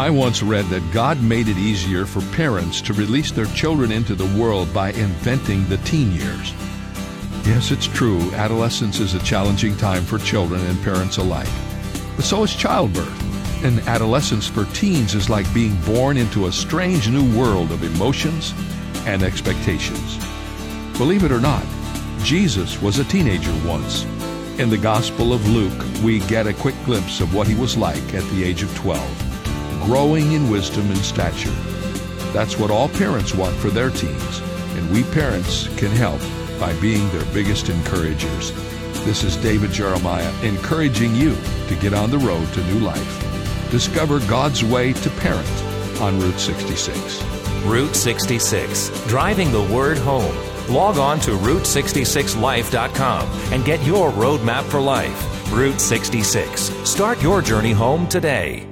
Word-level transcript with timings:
I 0.00 0.08
once 0.08 0.42
read 0.42 0.64
that 0.70 0.94
God 0.94 1.22
made 1.22 1.46
it 1.46 1.58
easier 1.58 2.06
for 2.06 2.22
parents 2.34 2.80
to 2.80 2.94
release 2.94 3.30
their 3.30 3.44
children 3.44 3.92
into 3.92 4.14
the 4.14 4.40
world 4.40 4.72
by 4.72 4.92
inventing 4.92 5.68
the 5.68 5.76
teen 5.76 6.10
years. 6.12 6.54
Yes, 7.44 7.70
it's 7.70 7.86
true, 7.86 8.32
adolescence 8.32 8.98
is 8.98 9.12
a 9.12 9.18
challenging 9.18 9.76
time 9.76 10.02
for 10.04 10.16
children 10.16 10.62
and 10.62 10.82
parents 10.82 11.18
alike. 11.18 11.50
But 12.16 12.24
so 12.24 12.42
is 12.44 12.54
childbirth. 12.54 13.62
And 13.62 13.80
adolescence 13.80 14.46
for 14.46 14.64
teens 14.72 15.14
is 15.14 15.28
like 15.28 15.52
being 15.52 15.78
born 15.82 16.16
into 16.16 16.46
a 16.46 16.52
strange 16.52 17.10
new 17.10 17.38
world 17.38 17.70
of 17.70 17.84
emotions 17.84 18.54
and 19.04 19.22
expectations. 19.22 20.16
Believe 20.96 21.24
it 21.24 21.30
or 21.30 21.42
not, 21.42 21.66
Jesus 22.22 22.80
was 22.80 22.98
a 22.98 23.04
teenager 23.04 23.52
once. 23.68 24.04
In 24.58 24.70
the 24.70 24.78
Gospel 24.78 25.34
of 25.34 25.46
Luke, 25.46 25.84
we 26.02 26.20
get 26.20 26.46
a 26.46 26.54
quick 26.54 26.76
glimpse 26.86 27.20
of 27.20 27.34
what 27.34 27.46
he 27.46 27.54
was 27.54 27.76
like 27.76 28.14
at 28.14 28.24
the 28.30 28.42
age 28.42 28.62
of 28.62 28.74
12, 28.76 29.29
growing 29.80 30.32
in 30.32 30.50
wisdom 30.50 30.86
and 30.88 30.98
stature. 30.98 31.54
That's 32.32 32.58
what 32.58 32.70
all 32.70 32.88
parents 32.88 33.34
want 33.34 33.56
for 33.56 33.70
their 33.70 33.90
teens, 33.90 34.40
and 34.76 34.90
we 34.92 35.02
parents 35.04 35.68
can 35.76 35.90
help 35.90 36.20
by 36.60 36.78
being 36.80 37.08
their 37.10 37.24
biggest 37.34 37.68
encouragers. 37.68 38.52
This 39.04 39.24
is 39.24 39.36
David 39.36 39.72
Jeremiah 39.72 40.32
encouraging 40.42 41.14
you 41.14 41.34
to 41.68 41.76
get 41.80 41.94
on 41.94 42.10
the 42.10 42.18
road 42.18 42.46
to 42.52 42.64
new 42.64 42.80
life. 42.80 43.70
Discover 43.70 44.20
God's 44.20 44.62
way 44.62 44.92
to 44.92 45.10
parent 45.10 45.62
on 46.00 46.20
Route 46.20 46.38
66. 46.38 47.22
Route 47.64 47.94
66, 47.94 49.06
driving 49.06 49.50
the 49.52 49.62
word 49.62 49.98
home. 49.98 50.34
Log 50.68 50.98
on 50.98 51.18
to 51.20 51.32
Route66Life.com 51.32 53.28
and 53.52 53.64
get 53.64 53.84
your 53.84 54.10
roadmap 54.12 54.64
for 54.64 54.80
life. 54.80 55.52
Route 55.52 55.80
66. 55.80 56.60
Start 56.88 57.22
your 57.22 57.42
journey 57.42 57.72
home 57.72 58.06
today. 58.08 58.66